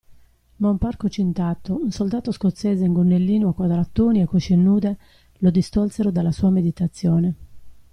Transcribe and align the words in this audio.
Ma 0.55 0.67
un 0.67 0.79
parco 0.79 1.09
cintato, 1.09 1.79
un 1.79 1.91
soldato 1.91 2.31
scozzese 2.31 2.85
in 2.85 2.91
gonnellino 2.93 3.49
a 3.49 3.53
quadratoni 3.53 4.21
e 4.21 4.25
cosce 4.25 4.55
nude, 4.55 4.97
lo 5.37 5.51
distolsero 5.51 6.09
dalla 6.09 6.31
sua 6.31 6.49
meditazione. 6.49 7.33